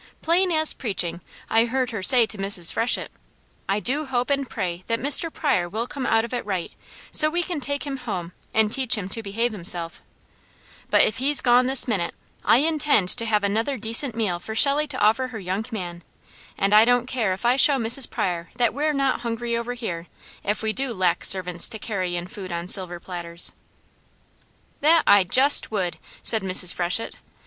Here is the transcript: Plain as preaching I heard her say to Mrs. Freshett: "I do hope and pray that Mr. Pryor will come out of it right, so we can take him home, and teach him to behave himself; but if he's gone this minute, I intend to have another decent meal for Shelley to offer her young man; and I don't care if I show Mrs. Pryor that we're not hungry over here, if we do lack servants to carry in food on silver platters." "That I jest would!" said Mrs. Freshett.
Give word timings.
Plain 0.23 0.51
as 0.51 0.73
preaching 0.73 1.21
I 1.47 1.65
heard 1.65 1.91
her 1.91 2.01
say 2.01 2.25
to 2.25 2.37
Mrs. 2.39 2.73
Freshett: 2.73 3.09
"I 3.69 3.79
do 3.79 4.07
hope 4.07 4.31
and 4.31 4.49
pray 4.49 4.83
that 4.87 4.97
Mr. 4.99 5.31
Pryor 5.31 5.69
will 5.69 5.85
come 5.85 6.07
out 6.07 6.25
of 6.25 6.33
it 6.33 6.43
right, 6.43 6.71
so 7.11 7.29
we 7.29 7.43
can 7.43 7.61
take 7.61 7.83
him 7.85 7.97
home, 7.97 8.31
and 8.51 8.71
teach 8.71 8.97
him 8.97 9.07
to 9.09 9.21
behave 9.21 9.51
himself; 9.51 10.01
but 10.89 11.01
if 11.01 11.17
he's 11.19 11.39
gone 11.39 11.67
this 11.67 11.87
minute, 11.87 12.15
I 12.43 12.57
intend 12.61 13.09
to 13.09 13.25
have 13.27 13.43
another 13.43 13.77
decent 13.77 14.15
meal 14.15 14.39
for 14.39 14.55
Shelley 14.55 14.87
to 14.87 14.97
offer 14.99 15.27
her 15.27 15.39
young 15.39 15.67
man; 15.69 16.01
and 16.57 16.73
I 16.73 16.83
don't 16.83 17.05
care 17.05 17.31
if 17.33 17.45
I 17.45 17.55
show 17.55 17.77
Mrs. 17.77 18.09
Pryor 18.09 18.49
that 18.55 18.73
we're 18.73 18.93
not 18.93 19.19
hungry 19.21 19.55
over 19.55 19.75
here, 19.75 20.07
if 20.43 20.63
we 20.63 20.73
do 20.73 20.95
lack 20.95 21.23
servants 21.23 21.69
to 21.69 21.77
carry 21.77 22.15
in 22.15 22.25
food 22.25 22.51
on 22.51 22.67
silver 22.67 22.99
platters." 22.99 23.51
"That 24.79 25.03
I 25.05 25.23
jest 25.25 25.69
would!" 25.69 25.97
said 26.23 26.41
Mrs. 26.41 26.73
Freshett. 26.73 27.17